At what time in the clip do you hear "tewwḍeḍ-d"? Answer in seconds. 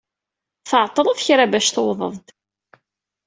1.69-2.27